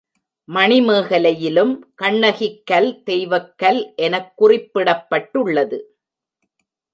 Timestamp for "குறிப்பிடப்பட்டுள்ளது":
4.41-5.79